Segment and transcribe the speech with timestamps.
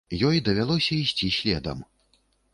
[0.27, 1.85] Ёй давялося ісці следам.